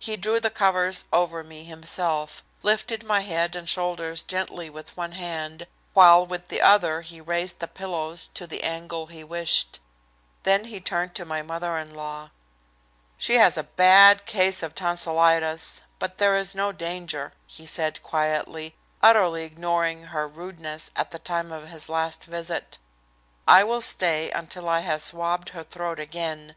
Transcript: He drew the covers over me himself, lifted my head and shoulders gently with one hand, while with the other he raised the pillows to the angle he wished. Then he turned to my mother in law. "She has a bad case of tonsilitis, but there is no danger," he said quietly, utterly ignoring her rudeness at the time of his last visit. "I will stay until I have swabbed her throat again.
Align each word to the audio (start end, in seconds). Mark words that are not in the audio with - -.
He 0.00 0.16
drew 0.16 0.40
the 0.40 0.50
covers 0.50 1.04
over 1.12 1.44
me 1.44 1.62
himself, 1.62 2.42
lifted 2.64 3.04
my 3.04 3.20
head 3.20 3.54
and 3.54 3.68
shoulders 3.68 4.24
gently 4.24 4.68
with 4.68 4.96
one 4.96 5.12
hand, 5.12 5.68
while 5.94 6.26
with 6.26 6.48
the 6.48 6.60
other 6.60 7.02
he 7.02 7.20
raised 7.20 7.60
the 7.60 7.68
pillows 7.68 8.28
to 8.34 8.48
the 8.48 8.64
angle 8.64 9.06
he 9.06 9.22
wished. 9.22 9.78
Then 10.42 10.64
he 10.64 10.80
turned 10.80 11.14
to 11.14 11.24
my 11.24 11.42
mother 11.42 11.76
in 11.78 11.94
law. 11.94 12.32
"She 13.16 13.36
has 13.36 13.56
a 13.56 13.62
bad 13.62 14.26
case 14.26 14.64
of 14.64 14.74
tonsilitis, 14.74 15.82
but 16.00 16.18
there 16.18 16.34
is 16.34 16.56
no 16.56 16.72
danger," 16.72 17.32
he 17.46 17.64
said 17.64 18.02
quietly, 18.02 18.74
utterly 19.00 19.44
ignoring 19.44 20.06
her 20.06 20.26
rudeness 20.26 20.90
at 20.96 21.12
the 21.12 21.20
time 21.20 21.52
of 21.52 21.68
his 21.68 21.88
last 21.88 22.24
visit. 22.24 22.78
"I 23.46 23.62
will 23.62 23.80
stay 23.80 24.28
until 24.32 24.68
I 24.68 24.80
have 24.80 25.02
swabbed 25.02 25.50
her 25.50 25.62
throat 25.62 26.00
again. 26.00 26.56